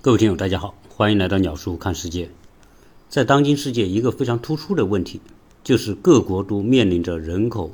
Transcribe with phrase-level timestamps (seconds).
[0.00, 2.30] 各位听友，大家好，欢迎来到鸟叔看世界。
[3.08, 5.20] 在当今世界，一个非常突出的问题，
[5.64, 7.72] 就是各国都面临着人口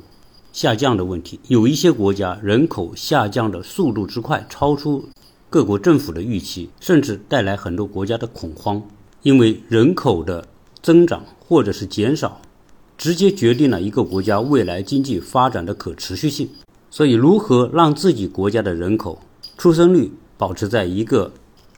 [0.51, 1.39] 下降的问题。
[1.49, 5.07] 有一些国家人口下降的速度之快，超出
[5.51, 8.81] 各国政府的预期，甚至带来很多国家的恐慌。
[9.21, 10.47] 因为人口的
[10.81, 12.41] 增长或者是减少，
[12.97, 16.49] 直接决定了一个国家未来经济发展的可持续性。
[16.89, 19.21] 所以，如何让自己国家的人口
[19.59, 21.31] 出生率保持在一个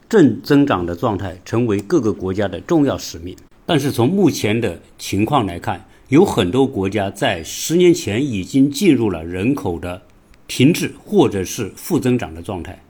[0.10, 3.36] 正增长的状态，成为各个国家的重要使命。
[3.66, 10.02] 但是从目前的情况来看，有很多国家在十年前已经进入了人口的
[10.48, 12.82] 停滞或者是负增长的状态。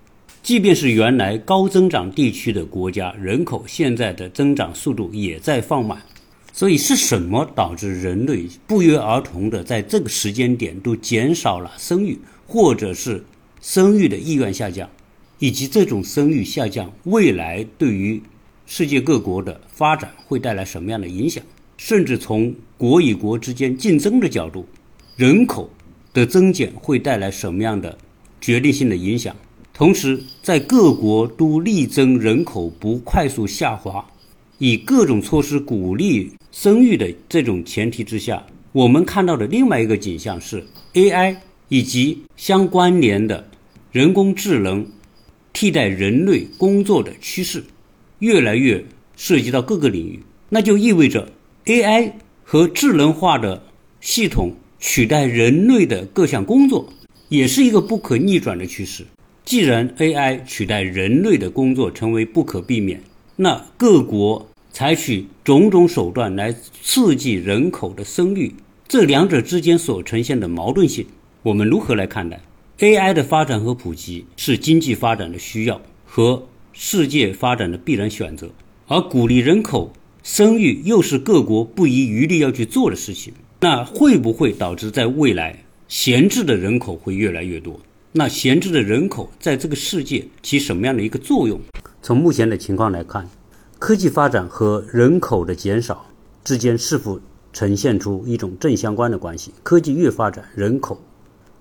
[0.44, 6.00] 即便是原来高增长地区的国家，人口现在的增长速度也在放慢。
[6.54, 13.24] 所以是什么导致人类不约而同的在这个时间点都减少了生育，或者是
[13.62, 14.90] 生育的意愿下降？
[15.40, 18.22] 以及这种生育下降，未来对于
[18.66, 21.44] 世界各国的发展会带来什么样的影响？
[21.78, 24.66] 甚至从国与国之间竞争的角度，
[25.16, 25.70] 人口
[26.12, 27.96] 的增减会带来什么样的
[28.42, 29.36] 决定性的影响？
[29.74, 34.04] 同时，在各国都力争人口不快速下滑，
[34.58, 41.36] 以各种措施鼓励生育的这种前提之下，我们看到的另外一个景象是 AI
[41.70, 43.48] 以及相关联的
[43.92, 44.84] 人工智能。
[45.60, 47.64] 替代人类工作的趋势
[48.20, 50.20] 越来越涉及到各个领域，
[50.50, 51.32] 那就意味着
[51.66, 52.12] AI
[52.44, 53.64] 和智能化的
[54.00, 56.94] 系统取代人类的各项工作，
[57.30, 59.04] 也是一个不可逆转的趋势。
[59.46, 63.02] 既然 AI 取代人类的工作成为不可避免，
[63.36, 68.54] 那各国采取种种手段来刺激人口的生育，
[68.88, 71.08] 这两者之间所呈现的矛盾性，
[71.42, 72.40] 我们如何来看待
[72.80, 78.50] ？AI 的发展和普及是经济发展的需要和世界发展的必然选择，
[78.88, 83.34] 而鼓励人口生育又是各国不遗余力要去做的事情。
[83.62, 87.80] 那会不会导致在未来闲置的人口会越来越多？
[88.12, 91.60] 那闲置的人口在这个世界起什么样的一个作用？
[92.04, 93.28] 从目前的情况来看，
[93.80, 96.06] 科技发展和人口的减少
[96.44, 97.20] 之间是否
[97.52, 99.52] 呈现出一种正相关的关系？
[99.64, 101.02] 科技越发展，人口。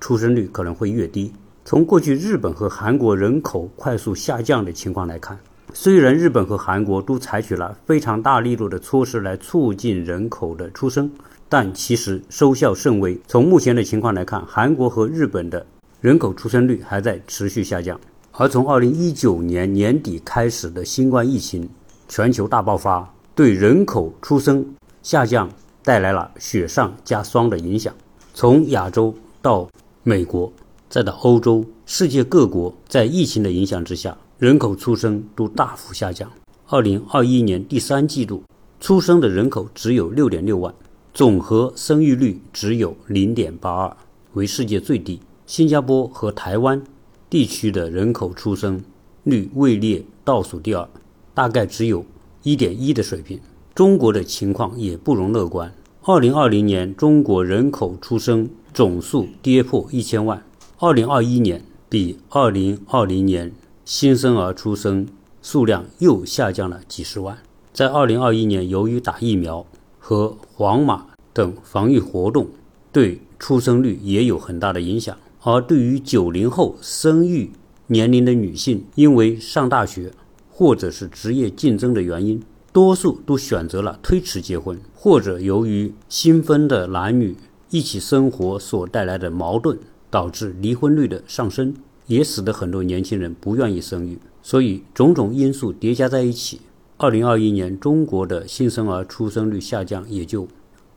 [0.01, 1.33] 出生率可能会越低。
[1.65, 5.39] 从过去日本和韩国人口快速下降的情况来看，
[5.75, 11.11] 虽然日本和韩国都采取了非常大力度的措施来促进人口的出生，
[11.49, 13.21] 但其实收效甚微。
[13.27, 15.67] 从目前的情况来看，韩国和日本的
[16.01, 17.99] 人口出生率还在持续下降。
[18.39, 21.69] 而从2019年年底开始的新冠疫情
[22.07, 24.65] 全球大爆发，对人口出生
[25.03, 25.51] 下降
[25.83, 27.93] 带来了雪上加霜的影响。
[28.35, 29.69] 从亚洲到
[30.09, 30.53] 美国，
[30.89, 36.31] 再到欧洲，世界各国在疫情的影响之下，人口出生都大幅下降。
[36.69, 38.45] 二零二一年第三季度
[38.79, 40.73] 出生的人口只有六点六万，
[41.13, 43.97] 总和生育率只有零点八二，
[44.35, 45.19] 为世界最低。
[45.45, 46.81] 新加坡和台湾
[47.29, 48.81] 地区的人口出生
[49.25, 50.89] 率位列倒数第二，
[51.35, 52.07] 大概只有
[52.45, 53.41] 一点一的水平。
[53.75, 55.75] 中国的情况也不容乐观。
[56.03, 58.49] 二零二零年，中国人口出生。
[58.77, 60.45] 总数跌破一千万。
[60.77, 63.51] 二零二一年比二零二零年
[63.87, 65.09] 新生儿出生
[65.41, 67.39] 数量又下降了几十万。
[67.73, 69.65] 在二零二一年，由于打疫苗
[69.99, 72.49] 和黄码等防御活动，
[72.93, 75.17] 对出生率也有很大的影响。
[75.41, 77.51] 而对于九零后生育
[77.87, 80.13] 年龄的女性，因为上大学
[80.51, 82.43] 或者是职业竞争的原因，
[82.75, 87.35] 多数都选择了推迟结婚，或者由于新婚的男女。
[87.77, 89.77] 一起生活所带来的矛盾，
[90.09, 91.75] 导致离婚率的上升，
[92.07, 94.19] 也使得很多年轻人不愿意生育。
[94.43, 96.63] 所以种种因素叠加在一起，
[96.97, 100.49] 二零二一年中国的新生儿出生率下降也就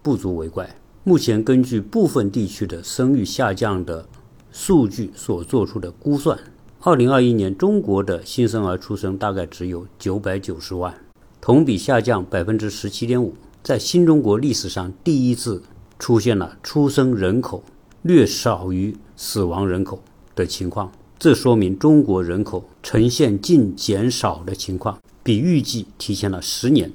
[0.02, 0.74] 不足为怪。
[1.04, 4.08] 目前根据部分地区的生育下降的
[4.50, 6.40] 数据所做出的估算，
[6.80, 10.96] 二零二一年中国的新生儿出生大概只有九百九十万，
[11.42, 15.62] 同比下降百分之十七点五，在新中国历史上第一次。
[16.00, 17.64] 出现了出生人口
[18.02, 20.02] 略少于死亡人口
[20.34, 26.90] 的情况，这说明中国人口呈现净减少的情况，比预计提前了十年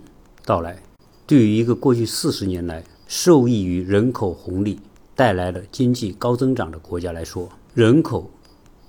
[0.47, 0.83] 到来。
[1.27, 4.81] 对于一个过去四十年来受益于人口红利
[5.15, 8.31] 带来的经济高增长的国家来说，人口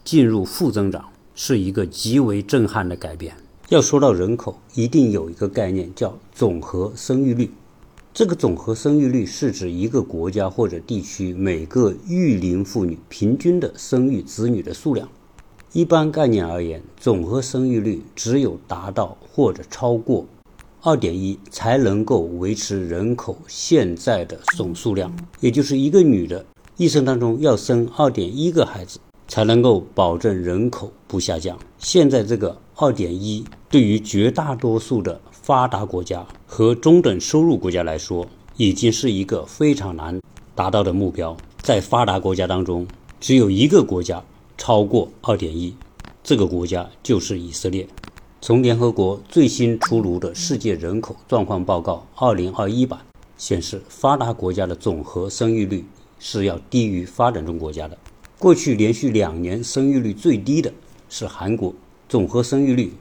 [0.03, 3.35] 进入负增长是一个极为震撼的改变。
[3.69, 7.51] 要说到人口，一定有一个概念叫总和生育率。
[8.15, 15.09] 这个总和生育率是指一个国家或者地区每个育龄妇女平均的生育子女的数量。
[15.73, 20.25] 一般概念而言，总和生育率只有达到或者超过
[20.81, 25.13] 二点一，才能够维持人口现在的总数量。
[25.41, 26.45] 也就是一个女的
[26.77, 28.97] 一生当中要生二点一个孩子，
[29.27, 31.59] 才能够保证人口不下降。
[31.77, 38.25] 现在这个二点一，对于绝大多数的发达国家和中等收入国家来说，
[38.57, 40.19] 已经是一个非常难
[40.56, 41.38] 达到的目标。
[41.62, 42.88] 在发达国家当中，
[43.19, 44.24] 只有一个国家。
[44.57, 45.75] 超过二点一，
[46.24, 47.88] 这个国家就是以色列。
[48.42, 53.00] 从联合国最新出炉的世界人口状况报告二零二一版
[53.38, 55.86] 显示，发达国家的总和生育率
[56.18, 57.95] 是要低于发展中国家的。
[58.39, 60.74] 过去连续两年生育率最低的
[61.07, 61.71] 是韩国，
[62.09, 62.91] 总和生育率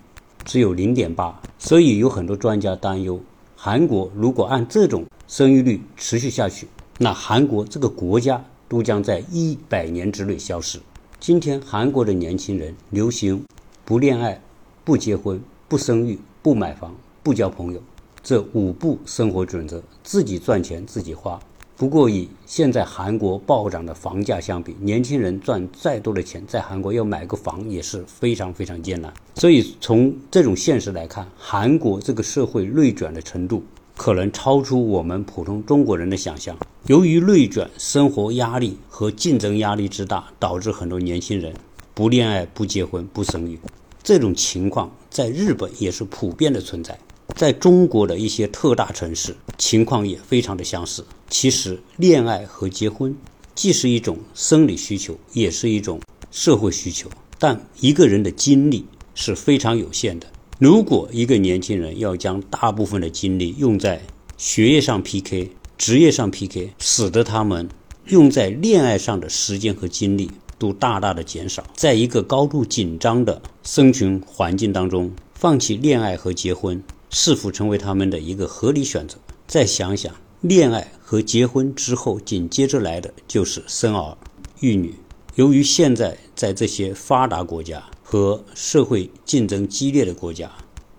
[0.44, 1.41] 只有零点八。
[1.58, 3.20] 所以有很多专家担忧，
[3.56, 6.69] 韩国如果按这种生育率持续下去，
[6.99, 10.79] 那韩国这个国家都将在一百年之内消失。
[11.19, 13.43] 今天韩国的年轻人流行
[13.85, 14.41] 不恋爱、
[14.85, 17.82] 不结婚、不生育、不买房、不交朋友
[18.23, 21.40] 这五不生活准则，自己赚钱自己花。
[21.76, 29.12] 不过以现在韩国暴涨的房价相比，年轻人赚再多的钱，在韩国要买个房也是非常非常艰难。
[29.35, 33.62] 所以从这种现实来看，韩国这个社会内卷的程度。
[33.97, 36.56] 可能超出我们普通中国人的想象。
[36.88, 41.55] 由于内卷、生活压力和竞争压力之大，导致很多年轻人
[41.94, 43.56] 不恋爱、不结婚、不生育。
[44.03, 46.99] 这种情况在日本也是普遍的存在，
[47.34, 51.04] 在中国的一些特大城市，情况也非常的相似。
[51.28, 53.14] 其实，恋爱和结婚
[53.54, 56.00] 既是一种生理需求，也是一种
[56.31, 57.08] 社会需求，
[57.38, 60.26] 但一个人的精力是非常有限的。
[60.60, 64.00] 如果一个年轻人要将大部分的精力用在
[64.37, 67.69] 学业上 PK、职业上 PK，使得他们
[68.06, 71.64] 用在恋爱上的时间和精力都大大的减少。
[71.75, 76.80] 在一个高度紧张的生存环境当中，放弃恋爱和结婚
[77.16, 79.16] 是否成为他们的一个合理选择？
[79.46, 84.19] 再想想，恋爱和结婚之后紧接着来的就是生儿
[84.58, 84.96] 育女。
[85.37, 90.50] 由于现在在这些发达国家，和社会竞争激烈的国家，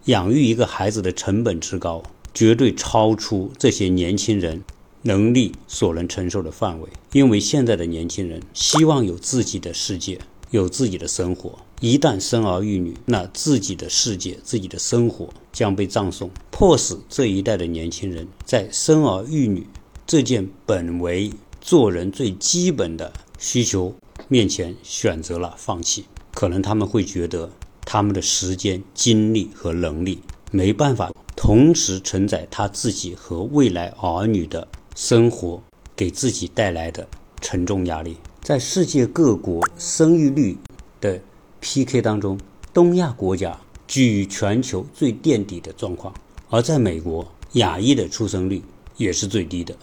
[0.05, 2.01] 养育一个孩子的成本之高，
[2.33, 4.63] 绝对超出这些年轻人
[5.01, 6.87] 能力所能承受的范围。
[7.11, 10.17] 因为现在的年轻人希望有自己的世界，
[10.51, 11.59] 有自己的生活。
[11.81, 19.67] 一旦生儿育女，那自己的世界、自己的生活将被葬送，迫使这一代的年轻人在生儿育女
[20.07, 23.93] 这件本为做人最基本的需求
[24.29, 26.05] 面前选择了放弃。
[26.33, 27.51] 可能他们会觉得，
[27.85, 30.19] 他们的时间、精力和能力
[30.51, 35.61] 没办法同时承载他自己和未来儿女的生活
[35.95, 37.05] 给自己带来的
[37.41, 38.15] 沉重压力。
[38.41, 40.57] 在世界各国生育率
[41.01, 41.19] 的
[41.67, 42.39] PK 当中，
[42.71, 46.13] 东亚国家居于全球最垫底的状况，
[46.51, 48.61] 而在美国，亚裔的出生率
[48.97, 49.75] 也是最低的。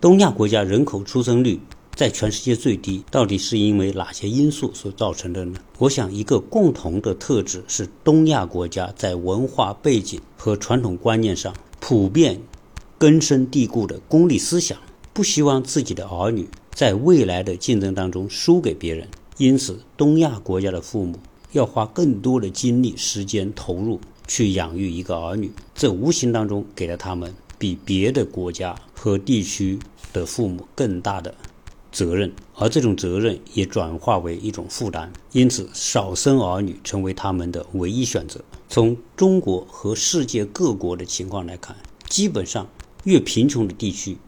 [0.00, 1.60] 东亚国家人口出生率。
[1.96, 5.60] 在全世界最低，到底是因为哪些因素所造成的呢？
[5.76, 12.40] 我想，一个共同的特质是东亚国家在文化背景和传统观念上普遍
[12.96, 14.78] 根深蒂固的功利思想，
[15.12, 19.06] 不希望自己的儿女在未来的竞争当中输给别人。
[19.40, 21.18] 因此，东亚国家的父母
[21.52, 23.98] 要花更多的精力、时间投入
[24.28, 29.78] 去养育一个儿女，这无形当中给了他们比别的国家和地区
[30.12, 31.34] 的父母更大的。
[31.90, 38.44] 责任，而这种责任也转化为一种负担，因此少生儿女成为他们的唯一选择。
[38.68, 41.74] 从中国和世界各国的情况来看，
[42.10, 42.68] 基本上
[43.04, 44.18] 越贫穷的地区，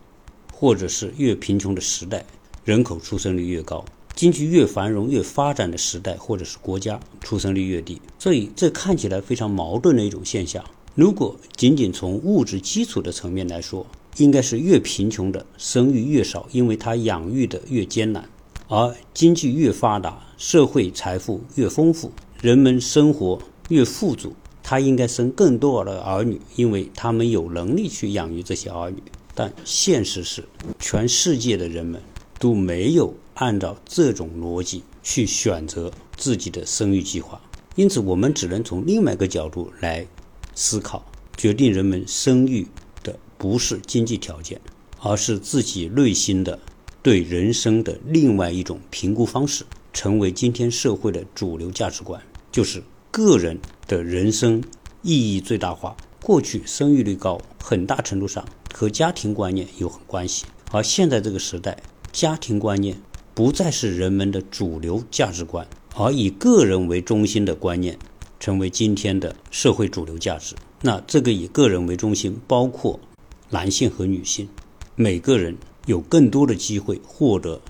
[0.51, 2.25] 或者是越贫穷的时代，
[2.65, 8.00] 人口出生率越高；经济越繁荣、越发展的时代，或者是国家，出生率越低。
[8.19, 10.64] 所以，这看起来非常矛盾的一种现象。
[10.95, 13.87] 如果仅仅从物质基础的层面来说，
[14.19, 18.23] 应该是越贫穷的生育越少，因为他养育的越艰难；
[18.69, 23.40] 而经济越发达，社会财富越丰富，人们生活
[23.71, 29.02] 越富足，他应该生更多的儿女，因为他们有能力去养育这些儿女。
[29.35, 30.45] 但现实是，
[30.78, 31.99] 全世界的人们
[32.43, 37.41] 都没有按照这种逻辑去选择自己的生育计划，
[37.77, 40.05] 因此我们只能从另外一个角度来
[40.53, 41.07] 思考，
[41.37, 42.67] 决定人们生育
[43.05, 43.17] 的。
[43.39, 44.61] 不是经济条件，
[45.01, 46.59] 而是自己内心的
[47.01, 52.21] 对人生的另外一种评估方式，成为今天社会的主流价值观，
[52.51, 52.83] 就是
[53.13, 54.61] 个人的人生
[55.03, 55.97] 意义最大化。
[56.21, 58.45] 过去生育率高，很大程度上
[58.75, 61.77] 和家庭观念有关系，而现在这个时代，
[62.12, 63.00] 家庭观念
[63.35, 65.66] 不再是人们的主流价值观，
[65.97, 67.99] 而以个人为中心的观念
[68.38, 70.54] 成为今天的社会主流价值。
[70.83, 73.00] 那这个以个人为中心，包括
[73.49, 74.47] 男性和女性，
[74.95, 77.61] 每个人有更多的机会获得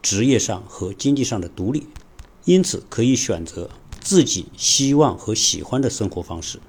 [0.00, 1.84] 职业上和经济上的独立，
[2.44, 3.68] 因此可以选择
[4.00, 6.60] 自己希望和喜欢的生活方式，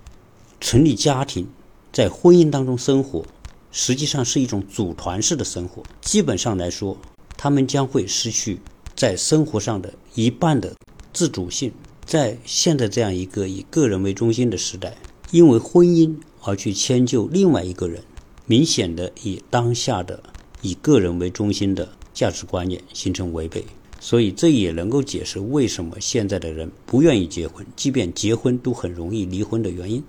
[0.60, 1.48] 成立家庭，
[1.94, 3.24] 在婚姻当中生活，
[3.72, 5.84] 实际上是一种组团式的生活。
[6.02, 6.98] 基本上来说，
[7.42, 8.60] 他们将会失去
[8.98, 10.76] 在生活上的一半的
[11.14, 11.72] 自主性。
[12.06, 14.98] 在现在这样一个以个人为中心的时代。
[15.32, 18.02] 因为婚姻而去迁就另外一个人，
[18.48, 20.22] 明显的以当下的
[20.62, 23.64] 以个人为中心的价值观念形成违背，
[24.02, 30.04] 所以这也能够解释为什么现在的人不愿意结婚，即便结婚都很容易离婚的原因。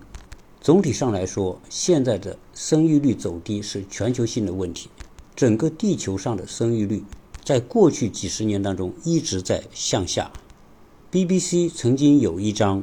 [0.62, 4.88] 总体上来说，现在的生育率走低是全球性的问题，
[5.36, 7.04] 整个地球上的生育率
[7.44, 10.30] 在过去几十年当中一直在向下。
[11.10, 12.82] BBC 曾经有一张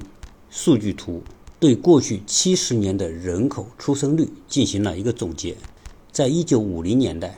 [0.50, 1.22] 数据图。
[1.60, 5.58] 对过去七十年的人口出生率进行了一个总结，
[6.12, 7.36] 在一九五零年代，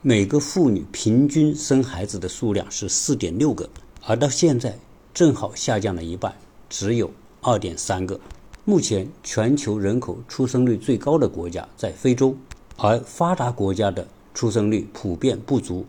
[0.00, 3.68] 每个妇女平均生孩子的数量是四点六个，
[4.04, 4.78] 而到现在
[5.12, 6.32] 正好下降了一半，
[6.70, 7.10] 只有
[7.40, 8.20] 二点三个。
[8.64, 12.36] 目前全球人口出生率最高的国家在非洲，
[12.76, 15.84] 而发达国家的出生率普遍不足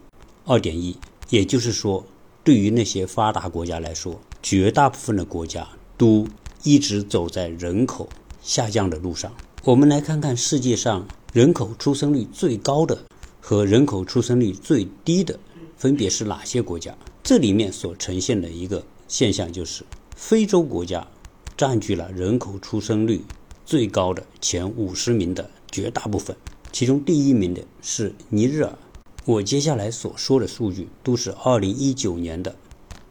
[0.49, 0.97] 二点一。
[1.29, 2.03] 也就是说，
[2.43, 5.65] 对于那些发达国家来说，绝大部分的国家
[5.95, 6.27] 都。
[6.63, 8.09] 一直走在人口
[8.41, 9.33] 下降的路上。
[9.63, 13.01] 我们来看看世界上人口出生率最高的
[13.39, 15.39] 和人口出生率最低的
[15.77, 16.93] 分别是哪些国家？
[17.23, 19.85] 这里面所呈现的一个现象就是，
[20.17, 21.07] 非洲国家
[21.55, 23.23] 占据了人口出生率
[23.65, 26.35] 最高的前五十名的绝大部分，
[26.73, 28.77] 其中第一名的是尼日尔。
[29.25, 32.55] 我接下来所说的数据都是二零一九年的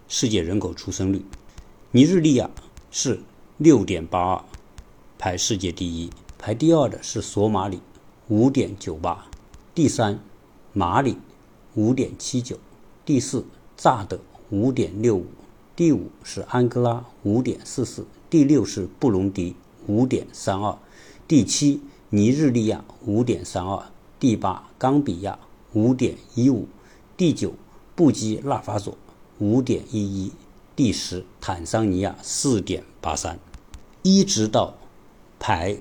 [0.08, 1.24] 世界人口出生率，
[1.92, 2.50] 尼日利亚
[2.90, 3.20] 是。
[3.60, 4.44] 六点八二，
[5.18, 6.10] 排世界第一。
[6.38, 7.80] 排第二的是索马里，
[8.28, 9.26] 五点九八。
[9.74, 10.20] 第三，
[10.72, 11.16] 马里，
[11.74, 12.56] 五点七九。
[13.04, 13.44] 第四，
[13.76, 15.26] 乍得，五点六五。
[15.74, 18.06] 第五是安哥拉，五点四四。
[18.30, 19.56] 第六是布隆迪，
[19.88, 20.78] 五点三二。
[21.26, 23.86] 第七，尼日利亚，五点三二。
[24.20, 25.36] 第八，冈比亚，
[25.72, 26.66] 五点一五。
[27.16, 27.52] 第九，
[27.94, 28.96] 布基纳法索，
[29.38, 30.32] 五点一一。
[30.76, 33.38] 第十，坦桑尼亚，四点八三。
[34.02, 34.74] 一直到
[35.40, 35.76] 排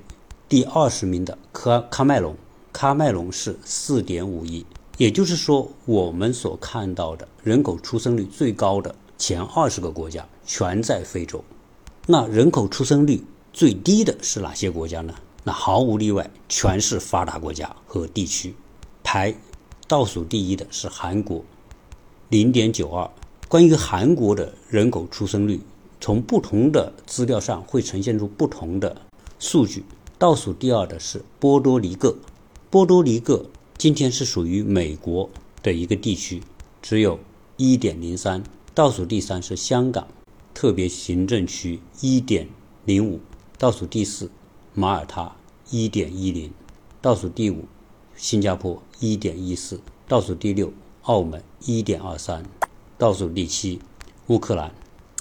[0.49, 2.35] 第二十名的科喀麦隆，
[2.73, 4.65] 喀麦隆是四点五一，
[4.97, 11.43] 也就是说，我们所看到的人口出生率最高的前二十个国家全在非洲。
[12.07, 15.13] 那人口出生率最低的是哪些国家呢？
[15.43, 18.55] 那毫无例外，全是发达国家和地区。
[19.03, 19.33] 排
[19.87, 21.43] 倒数第一的是韩国，
[22.29, 23.09] 零点九二。
[23.47, 25.61] 关于韩国的人口出生率。
[25.99, 29.01] 从不同的资料上会呈现出不同的
[29.39, 29.83] 数据。
[30.19, 32.15] 倒数第二的是波多黎各，
[32.69, 33.47] 波多黎各
[33.79, 35.27] 今天是属于美国
[35.63, 36.43] 的一个地区，
[36.83, 37.19] 只有
[37.55, 38.43] 一点零三。
[38.75, 40.07] 倒数第三是香港
[40.53, 42.47] 特别行政区，一点
[42.85, 43.19] 零五。
[43.57, 44.29] 倒数第四
[44.75, 45.35] 马耳他
[45.71, 46.51] 一点一零。
[47.01, 47.65] 倒数第五
[48.15, 49.79] 新加坡一点一四。
[50.07, 50.71] 倒数第六
[51.03, 52.43] 澳门一点二三。
[52.97, 53.79] 倒数第七
[54.27, 54.71] 乌克兰。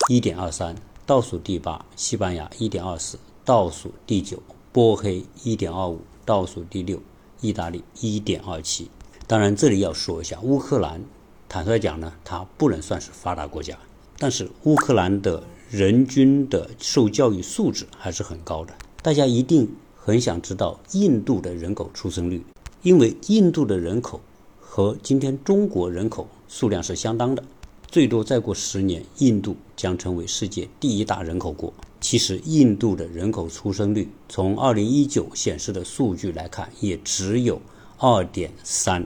[0.08, 4.40] 一点二三，倒数第八，西班牙一点二四，倒数第九，
[4.70, 7.00] 波黑一点二五，倒数第六，
[7.40, 8.88] 意大利一点二七。
[9.26, 11.02] 当然，这里要说一下，乌克兰，
[11.48, 13.76] 坦率讲呢，它不能算是发达国家，
[14.18, 18.72] 但是乌克兰的人均的受教育素质还是很高的。
[19.02, 22.44] 大家一定很想知道印度的人口出生率，
[22.86, 24.20] 因为印度的人口
[24.60, 27.42] 和今天中国人口数量是相当的。
[27.88, 31.74] 最多再过十年，印度将成为世界第一大人口国。
[32.00, 37.60] 其实，印度的人口出生率从2019显示的数据来看，也只有
[37.98, 39.04] 2.3。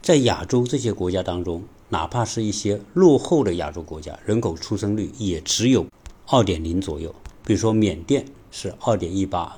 [0.00, 5.84] 在亚洲这些国家当中，哪怕是一些落后的亚洲国家，人口出生率也只有
[6.28, 7.14] 2.0左右。
[7.44, 9.50] 比如说，缅甸是2.18，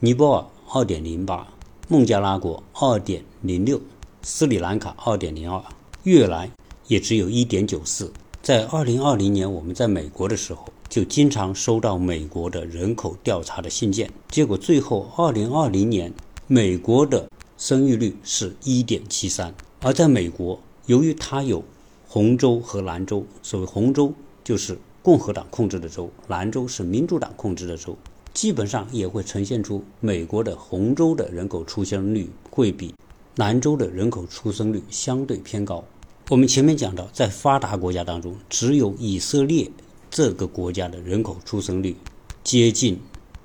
[0.00, 1.44] 尼泊尔2.08，
[1.86, 3.78] 孟加拉国2.06，
[4.22, 5.62] 斯里兰卡2.02，
[6.04, 6.50] 越南
[6.86, 8.10] 也只有一点九四。
[8.42, 14.10] 在二零二零年，我们在美国的时候，就经常收到美国的人口调查的信件。
[14.28, 16.10] 结果最后，二零二零年
[16.46, 19.54] 美国的生育率是一点七三。
[19.82, 21.62] 而在美国，由于它有
[22.08, 24.10] 红州和蓝州，所谓红州
[24.42, 27.94] 就是共和党控制的州，蓝州是民主党控制的州，
[28.34, 32.92] 基本上也会呈现出美国的红州的人口出生率会比
[33.36, 35.82] 蓝州的人口出生率相对偏高。
[36.28, 39.70] 我们前面讲到，在发达国家当中，只有以色列
[40.10, 41.96] 这个国家的人口出生率
[42.42, 42.98] 接近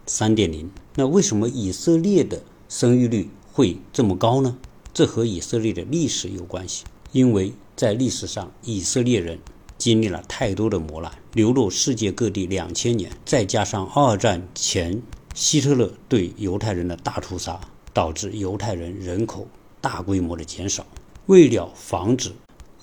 [0.07, 0.69] 三点零。
[0.95, 4.57] 那为什么以色列的生育率会这么高呢？
[4.91, 9.37] 这和以色列的历史有关系，因为在历史上，以色列人
[9.77, 15.01] 经历了太多的磨难，流落世界各地两千年，再加上二战前
[15.35, 17.59] 希特勒对犹太人的大屠杀，
[17.93, 19.47] 导致犹太人人口
[19.79, 20.85] 大规模的减少。
[21.27, 22.31] 为了防止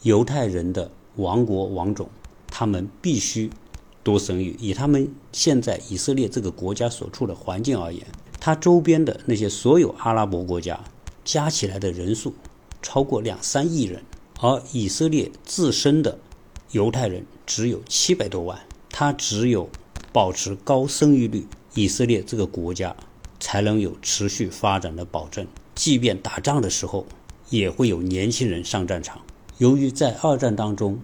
[0.03, 2.09] 犹太人的亡国亡种，
[2.47, 3.51] 他们必须
[4.05, 4.57] 多生育。
[4.61, 8.07] 以他们现在以色列这个国家所处的环境而言，
[8.39, 10.79] 它周边的那些所有阿拉伯国家
[11.25, 12.33] 加起来的人数
[12.81, 14.01] 超过两三亿人，
[14.41, 16.17] 而以色列自身的
[16.73, 18.59] 犹太人只有七百多万。
[18.89, 19.69] 他只有
[20.11, 22.97] 保持高生育率，以色列这个国家
[23.39, 25.47] 才能有持续发展的保证。
[25.75, 27.07] 即便打仗的时候，
[27.51, 29.21] 也会有年轻人上战场。
[29.59, 30.99] 由于在二战当中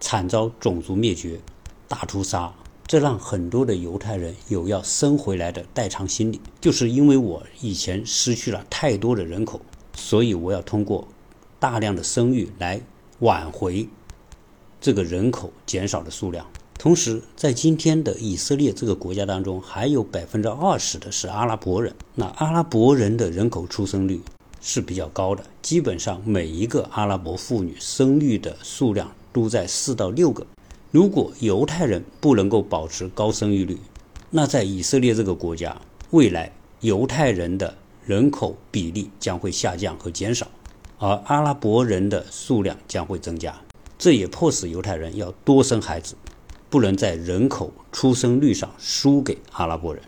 [0.00, 1.38] 惨遭种族灭绝、
[1.86, 2.54] 大屠杀，
[2.86, 6.40] 这让很多的犹太人有要生回来的代偿心理。
[6.62, 9.60] 就是因为我以前失去了太多的人口，
[9.94, 11.06] 所以我要通过
[11.58, 12.80] 大量的生育来
[13.18, 13.86] 挽回
[14.84, 16.46] 这个人口减少的数量。
[16.78, 21.90] 同时，在今天的以色列这个国家当中，还有百分之二十的是阿拉伯人。
[22.14, 24.20] 那阿拉伯人的人口出生率。
[24.60, 30.46] 是比较高的，基本上每一个阿拉伯妇女生育的数量都在四到六个。
[30.90, 33.78] 如果犹太人不能够保持高生育率，
[34.30, 35.74] 那在以色列这个国家，
[36.10, 36.50] 未来
[36.80, 37.74] 犹太人的
[38.06, 40.46] 人口比例将会下降和减少，
[40.98, 43.54] 而阿拉伯人的数量将会增加。
[43.98, 46.16] 这也迫使犹太人要多生孩子，
[46.68, 50.02] 不能在人口出生率上输给阿拉伯人。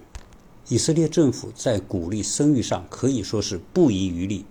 [0.68, 4.44] 以色列政府在鼓励生育上可以说是不遗余力，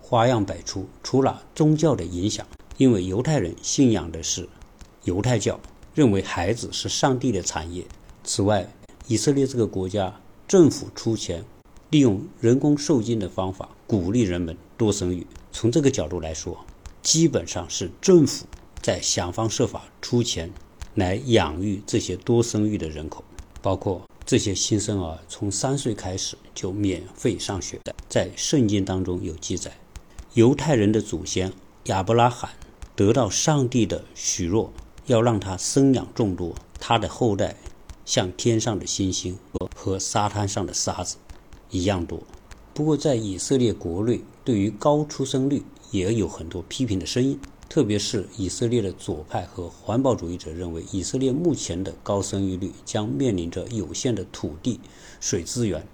[0.00, 0.86] 花样百出。
[1.02, 4.48] 除了宗教的影响，因为犹太人信仰的是
[5.02, 5.58] 犹太教，
[5.94, 7.84] 认为孩子是上帝的产业。
[8.22, 8.72] 此外，
[9.08, 11.44] 以色列这个国家政府出钱，
[11.90, 15.26] 利用人工受精的方法鼓励人们多生育。
[15.50, 16.64] 从这个角度来说，
[17.02, 18.46] 基本上是政府
[18.86, 20.48] 在想方设法出钱
[20.94, 23.24] 来养育这些多生育的人口，
[23.60, 24.00] 包括。
[24.24, 29.72] 这些新生儿从三岁开始就免费上学的，在圣经当中有记载。
[30.34, 31.52] 犹太人的祖先
[31.86, 32.50] 亚伯拉罕
[32.94, 34.72] 得到上帝的许诺，
[35.06, 37.56] 要让他生养众多，他的后代
[38.04, 39.36] 像天上的星星
[39.74, 41.16] 和沙滩上的沙子
[41.70, 42.22] 一样多。
[42.72, 47.36] 不过，在以色列国内，对于高出生率也有很多批评的声音。
[47.68, 54.80] 特别是以色列的左派和环保主义者认为，以色列目前的高生育率将面临着有限的土地、
[55.20, 55.86] 水资源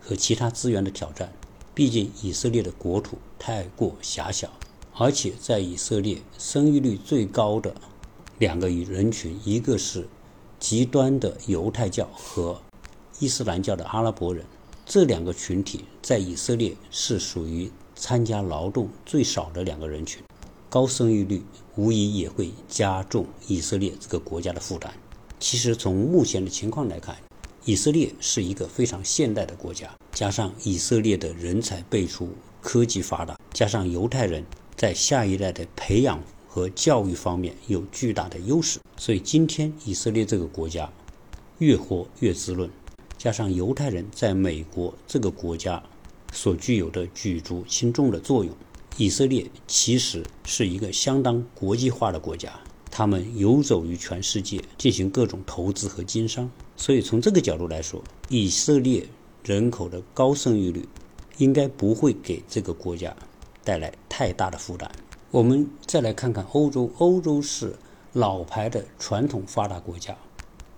[0.00, 1.32] 和其他资源的挑战。
[1.72, 4.50] 毕竟，以色列的国土太过狭小，
[4.94, 7.72] 而且在以色列生育率最高的
[8.38, 10.08] 两个人群，一个是
[10.58, 12.60] 极端的犹太教和
[13.20, 14.44] 伊斯兰教的阿拉伯人，
[14.84, 20.20] 这两个群体在以色列是属于参加劳动最少的两个人群。
[20.70, 21.42] 高生育率
[21.74, 24.94] 无疑也会加重以色列这个国家的负担。
[25.40, 27.16] 其实从目前的情况来看，
[27.64, 32.28] 以色列是一个非常现代的国家，加上以色列的人才辈出、
[32.62, 34.44] 科技发达，加上犹太人
[34.76, 40.88] 在下一代的培养和教育方面有巨大的优势，所以今天以色列这个国家
[41.58, 42.70] 越活越滋润。
[43.18, 45.82] 加上犹太人在美国这个国家
[46.32, 48.54] 所具有的举足轻重的作用。
[49.00, 52.52] 以色列其实是一个相当国际化的国家，
[52.90, 56.50] 他们游走于全世界，进行各种投资和经商。
[56.76, 59.06] 所以从这个角度来说，以色列
[59.42, 60.86] 人口的高生育率
[61.38, 63.16] 应该不会给这个国家
[63.64, 64.92] 带来太大的负担。
[65.30, 67.74] 我们再来看看欧洲，欧洲是
[68.12, 70.14] 老牌的传统发达国家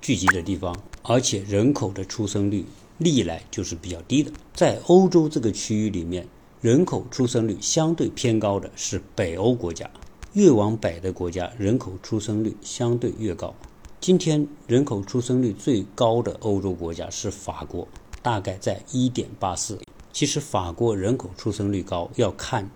[0.01, 2.65] 聚集的地方，而且人口的出生率
[2.99, 4.31] 历来就是比较低的。
[4.55, 6.25] 在欧洲这个区域里面。
[6.63, 9.91] 人口出生率相对偏高的是北欧国家，
[10.35, 13.53] 越往北的国家人口出生率相对越高。
[13.99, 17.89] 今天人口出生率最高的欧洲国家是法国，
[18.23, 19.81] 大概在1.84。
[20.13, 22.71] 其实法国人口出生率高要看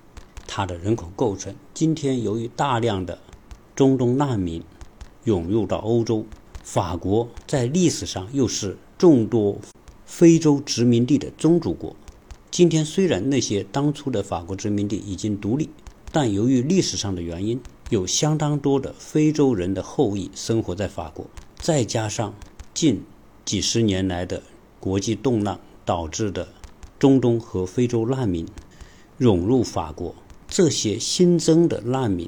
[0.49, 1.55] 它的人口构成。
[1.73, 3.17] 今天由于大量的
[3.77, 4.61] 中东难民
[5.23, 6.27] 涌入到欧洲，
[6.65, 9.57] 法国在历史上又是众多
[10.05, 11.95] 非洲殖民地的宗主国。
[12.57, 15.69] 今天虽然那些当初的法国殖民地已经独立，
[16.11, 21.27] 但由于历史上的原因，有相当多的非洲人的后裔生活在法国。
[21.57, 22.35] 再加上
[22.73, 23.03] 近
[23.45, 24.43] 几十年来的
[24.81, 26.49] 国际动乱导致的
[26.99, 28.47] 中东和非洲难民
[29.19, 30.15] 涌入法国，
[30.49, 32.27] 这些新增的难民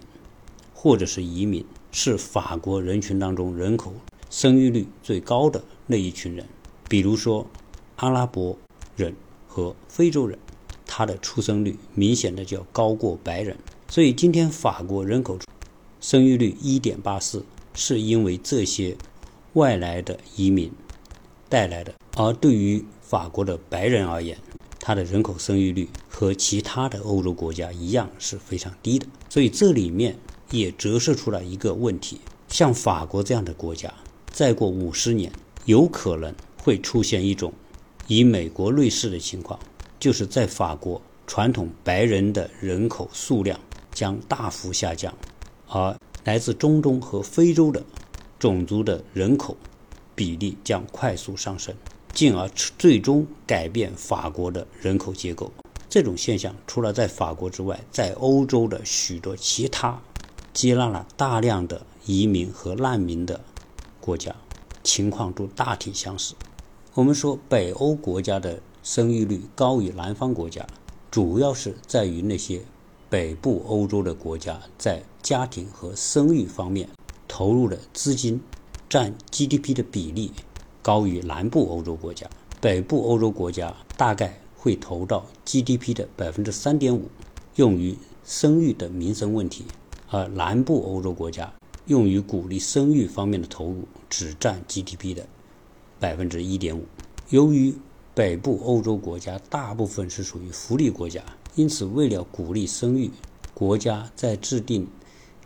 [0.75, 3.95] 或者是移民，是法国人群当中人口
[4.29, 6.45] 生育率最高的那一群人，
[6.87, 7.47] 比如说
[7.97, 8.59] 阿拉伯
[8.95, 9.15] 人
[9.59, 10.39] 和非洲人，
[10.87, 13.57] 他的出生率明显的就要高过白人。
[13.89, 15.37] 所以今天法国人口
[16.01, 17.45] 生育率一点八四，
[17.75, 18.97] 是因为这些
[19.55, 20.71] 外来的移民
[21.49, 21.93] 带来的。
[22.17, 24.39] 而对于法国的白人而言，
[24.79, 29.09] 他的人口生育率和其他的欧洲国家一样是非常低的。
[29.29, 30.17] 所以这里面
[30.53, 33.93] 也折射出来一个问题：像法国这样的国家，
[34.31, 35.33] 再过五十年，
[35.65, 37.53] 有可能会出现一种
[38.09, 39.57] 以美国类似的情况，
[40.01, 43.59] 就是在法国传统白人的人口数量。
[43.91, 45.13] 将大幅下降，
[45.67, 47.83] 而来自中东和非洲的
[48.39, 49.57] 种族的人口
[50.15, 51.75] 比例将快速上升，
[52.13, 55.53] 进而最终改变法国的人口结构。
[55.91, 60.01] 这种现象除了在法国之外，在欧洲的许多其他
[60.53, 63.41] 接纳了大量的移民和难民的
[64.01, 64.33] 国家，
[64.85, 66.37] 情况都大体相似。
[66.99, 70.67] 我们说北欧国家的生育率高于南方国家，
[71.13, 72.61] 主要是在于那些。
[73.09, 76.89] 北部欧洲的国家在家庭和生育方面
[77.29, 78.41] 投入的资金
[78.89, 80.33] 占 GDP 的比例
[80.83, 82.29] 高于南部欧洲国家。
[82.61, 87.09] 北部欧洲国家大概会投到 GDP 的百分之三点五，
[87.55, 89.65] 用于生育的民生问题，
[90.11, 91.55] 而南部欧洲国家
[91.87, 95.25] 用于鼓励生育方面的投入只占 GDP 的
[95.99, 96.85] 百分之一点五。
[97.31, 97.75] 由于
[98.15, 101.23] 北部欧洲国家大部分是属于福利国家。
[101.55, 103.11] 因此，为了鼓励生育，
[103.53, 104.87] 国家在制定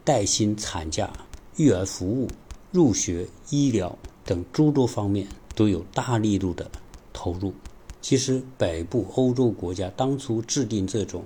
[0.05, 1.11] 带薪产假、
[1.57, 2.29] 育儿服务、
[2.71, 6.71] 入学、医疗等诸多方面都有大力度的
[7.15, 7.55] 投入。
[8.03, 11.25] 其实，北部欧洲国家当初制定这种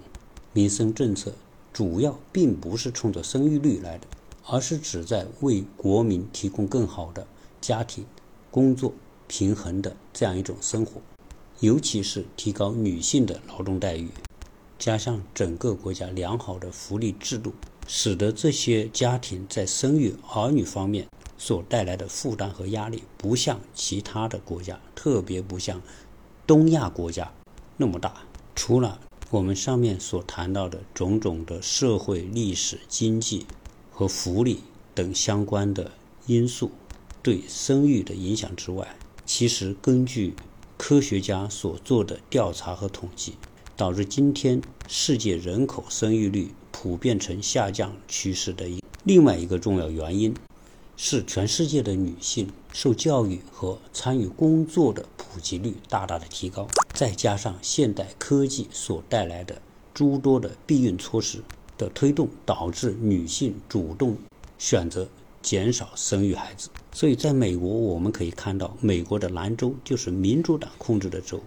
[0.53, 1.33] 民生政策，
[1.73, 4.07] 主要并不是冲着生育率来的，
[4.47, 7.27] 而是旨在为国民提供更好的
[7.61, 8.05] 家庭、
[8.53, 8.93] 工作
[9.29, 11.01] 平衡的这样一种生活，
[11.61, 14.09] 尤其是提高女性的劳动待遇。
[14.79, 17.55] 加上整个国家良好的福利制度，
[17.87, 21.09] 使得这些家庭在生育儿女方面
[21.39, 25.81] 所带来的负担和压力，不像其他的国家，特别不像
[26.47, 27.33] 东亚国家
[27.79, 28.23] 那么大。
[28.55, 33.47] 除了我们上面所谈到的种种的社会、历史、经济
[33.91, 34.61] 和福利
[34.95, 35.91] 等相关的
[36.27, 36.71] 因素
[37.23, 40.35] 对生育的影响之外，其实根据
[40.79, 43.35] 科学家所做的调查和统计。
[43.79, 50.35] 导致今天世界人口生育率普遍呈下降趋势的一另外一个重要原因，
[50.97, 59.61] 是全世界的女性受教育和参与工作的普及率大大的提高，再加上现代科技所带来的
[59.93, 61.43] 诸多的避孕措施
[61.77, 64.17] 的推动，导致女性主动
[64.57, 65.07] 选择
[65.47, 66.69] 减少生育孩子。
[66.91, 71.41] 所以，在美国我们可以看到，美国的兰州就是民主党控制的州，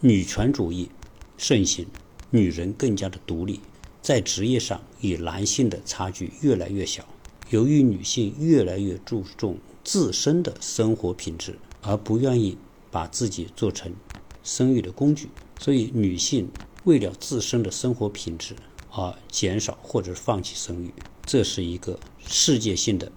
[0.00, 0.90] 女权主义。
[1.38, 1.86] 盛行，
[2.30, 3.60] 女人更加的独立，
[4.02, 7.04] 在职业上与男性的差距越来越小。
[7.50, 12.58] 由于女性越来越注重自身的生活品质，而不愿意
[12.90, 13.92] 把自己做成
[14.42, 15.28] 生育的工具，
[15.60, 16.48] 所以女性
[16.82, 18.56] 为了自身的生活品质
[18.90, 20.92] 而减少或者放弃生育，
[21.24, 23.10] 这是一个世界性的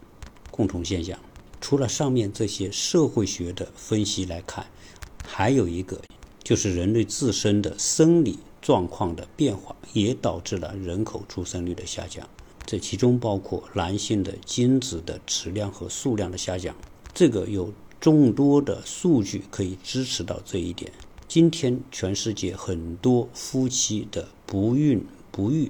[0.58, 1.18] 共同现象。
[1.62, 4.66] 除了上面这些社会学的分析来看，
[5.26, 6.02] 还有一个。
[6.44, 12.26] 就是人类自身的生理状况的变化，也导致了人口出生率的下降。
[12.66, 16.74] 这其中包括男性的精子的质量和数量的下降。
[17.14, 20.90] 这个有众多的数据可以支持到这一点。
[21.28, 25.70] 今天全世界很多夫妻的不孕不育，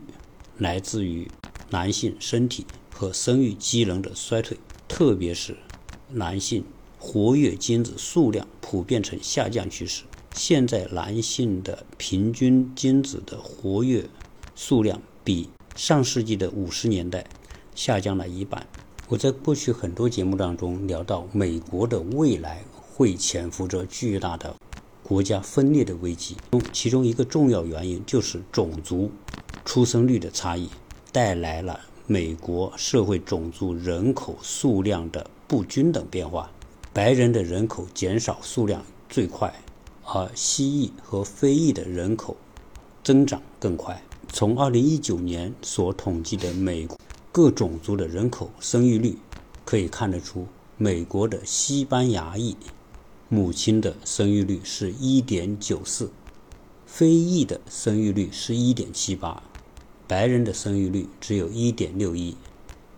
[0.59, 1.27] 来自于
[1.71, 4.55] 男性身体和生育机能的衰退，
[4.87, 5.55] 特别是
[6.09, 6.63] 男性
[6.99, 10.03] 活跃精子数量普遍呈下降趋势。
[10.33, 14.05] 现在男性的平均精子的活跃
[14.55, 17.25] 数量比上世纪的五十年代
[17.75, 18.65] 下降了一半。
[19.07, 24.55] 我在过去很多节目当中聊到，美国的未来会潜伏着巨大的
[25.01, 26.35] 国家分裂的危机。
[26.73, 29.09] 其中一个重要原因就是种族
[29.63, 30.69] 出生率的差异
[31.11, 36.49] 带来了美国社会种族人口数量的不均等变化。
[36.91, 39.53] 白人的人口减少数量最快。
[40.09, 42.37] 而蜥蜴和非裔的人口
[43.03, 44.01] 增长更快。
[44.31, 46.97] 从2019年所统计的美国
[47.29, 49.17] 各种族的人口生育率
[49.65, 52.55] 可以看得出，美国的西班牙裔
[53.27, 56.07] 母亲的生育率是1.94，
[56.85, 59.39] 非裔的生育率是1.78，
[60.07, 62.35] 白人的生育率只有1.61，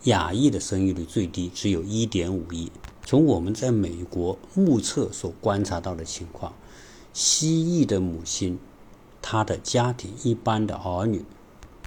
[0.03, 2.69] 亚裔的生育率最低只有1.51。
[3.03, 6.53] 从我们在美国目测所观察到的情况，
[7.11, 8.59] 蜥蜴的母亲，
[9.21, 11.25] 她的家庭一般的儿女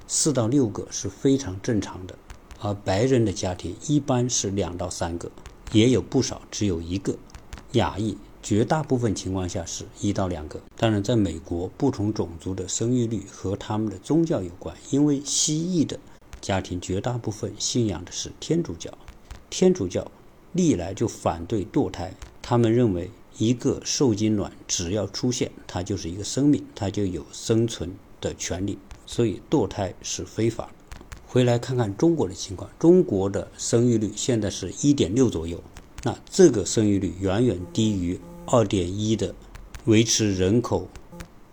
[0.08, 2.16] 四到六个是非常正常的，
[2.60, 5.30] 而白人的家庭一般是两到三个，
[5.70, 7.16] 也有不少只有一个。
[7.74, 10.60] 亚裔绝大部分情况下是一到两个。
[10.76, 15.98] 当然，在美国不同种族的生育率和他们的宗教有关，因为蜥蜴的
[16.40, 18.92] 家庭绝大部分信仰的是天主教，
[19.48, 20.10] 天主教。
[20.54, 30.70] 历来就反对堕胎，他们认为一个受精卵只要出现，它就是一个生命，它就有生存的权利，所以堕胎是非法。
[31.26, 35.58] 回来看看中国的情况，中国的生育率现在是一点六左右，
[36.02, 39.34] 那这个生育率远远低于二点一的
[39.84, 40.88] 维持人口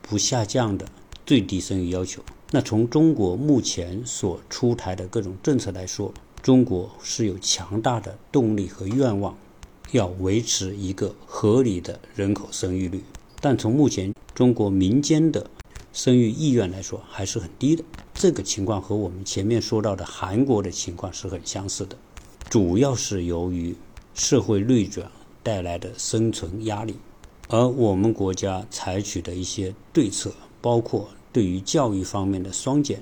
[0.01, 0.85] 不下降的
[1.25, 2.21] 最低生育要求。
[2.51, 9.37] 那从中国目前所出台的各种政策来说，中国是有强大的动力和愿望，
[9.91, 13.03] 要维持一个合理的人口生育率，
[13.39, 15.47] 但从目前中国民间的
[15.93, 17.83] 生育意愿来说，还是很低的。
[18.15, 21.95] 这个情况和我们前面说到的韩国的情况是很相似的，
[22.49, 23.75] 主要是由于
[24.15, 25.09] 社会内转
[25.43, 26.95] 带来的生存压力，
[27.47, 33.01] 而我们国家采取的一些对策，包括对于教育方面的双减，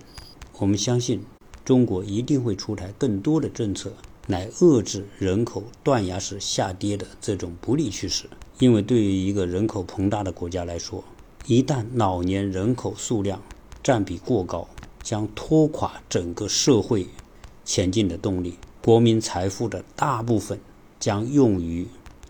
[0.57, 1.23] 我们相信。
[1.65, 3.91] 中国一定会出台更多的政策
[4.27, 8.29] 来遏制人口断崖式下跌的这种不利趋势。
[8.59, 11.03] 因为对于一个人口庞大的国家来说，
[11.45, 13.41] 一旦老年人口数量
[13.83, 14.65] 占比过高，
[15.03, 17.07] 将拖垮整个社会
[17.65, 18.55] 前进的动力。
[18.81, 20.57] 国民财富的大部分
[21.01, 21.85] 将用于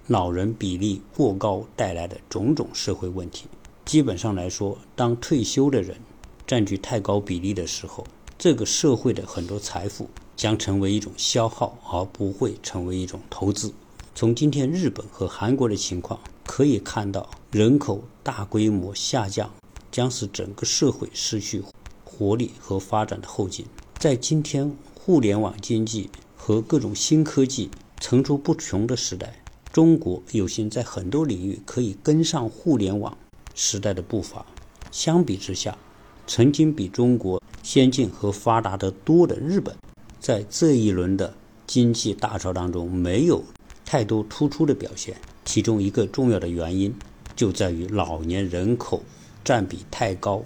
[0.07, 3.45] 老人比例过高带来的种种社会问题。
[3.83, 5.97] 基本上来说，当退休的人
[6.45, 13.73] 占据太高比例的时候，这个社会的很多财富将成为一种消耗，而不会成为一种投资。
[14.15, 19.51] 从今天日本和韩国的情况可以看到，人口大规模下降
[19.91, 21.61] 将使整个社会失去
[22.05, 23.65] 活力和发展的后劲。
[23.99, 29.43] 在今天互联网经济和各种新科技层出不穷的时代，
[29.77, 33.15] 中国有幸在很多领域可以跟上互联网
[33.53, 34.43] 时代的步伐。
[34.89, 35.77] 相比之下，
[36.25, 39.75] 曾经比中国先进和发达得多的日本，
[40.19, 41.31] 在这一轮的
[41.67, 43.43] 经济大潮当中没有
[43.85, 45.15] 太多突出的表现。
[45.45, 46.91] 其中一个重要的原因
[47.35, 49.03] 就在于老年人口
[49.43, 50.43] 占比太高，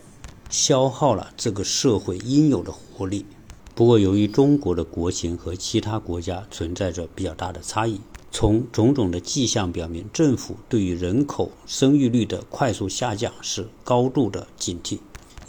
[0.49, 3.25] 消耗了这个社会应有的活力。
[3.73, 14.99] 不过，由于中国的国情和其他国家存在着比较大的差异，从种种的迹象表明，政府对于人口生育率的快速下降是高度的警惕。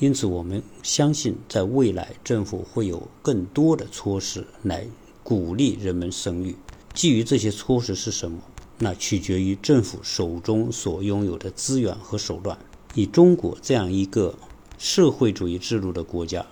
[0.01, 4.85] 因此，我们相信，在未来，政府会有更多的措施来
[5.23, 6.57] 鼓励人们生育。
[6.93, 8.39] 基于这些措施是什么？
[8.79, 12.59] 那取决于政府手中所拥有的资源和手段。
[12.95, 14.35] 以中国这样一个
[14.77, 16.45] 社会主义制度的国家，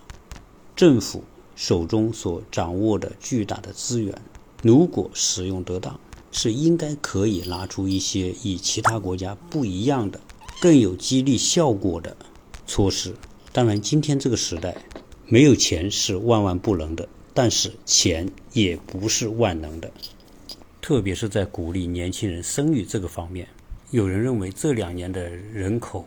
[0.76, 1.24] 政府
[1.56, 4.16] 手中所掌握的巨大的资源，
[4.62, 5.98] 如果使用得当，
[6.32, 10.20] 是应该可以拿出一些与其他国家不一样的、
[10.60, 12.16] 更有激励效果的
[12.66, 13.14] 措施。
[13.52, 14.76] 当然，今天这个时代，
[15.26, 19.90] 没有钱是万万不能的，但是钱也不是万能的。
[20.80, 23.46] 特别是在鼓励年轻人生育这个方面，
[23.90, 26.06] 有人认为这两年的人口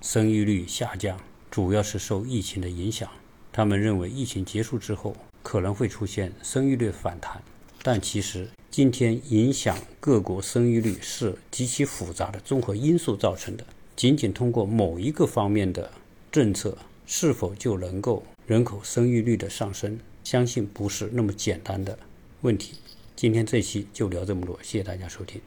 [0.00, 1.18] 生育率下降，
[1.50, 3.08] 主要是受疫情的影响。
[3.52, 7.42] 他们认为疫情结束之后可能会出现生育率反弹，
[7.82, 13.66] 但其实今天影响各国生育率是极其复杂的综合因素造成的。
[13.94, 15.90] 仅仅通过某一个方面的。
[16.30, 19.98] 政策是否就能够人口生育率的上升？
[20.24, 21.98] 相信不是那么简单的
[22.40, 22.76] 问题。
[23.14, 25.42] 今天这期就聊这么多，谢谢大家收听。